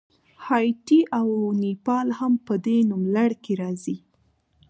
هایټي 0.45 0.99
او 1.17 1.27
نیپال 1.63 2.07
هم 2.19 2.33
په 2.45 2.53
دې 2.65 2.77
نوملړ 2.89 3.31
کې 3.43 3.53
راځي. 3.61 3.97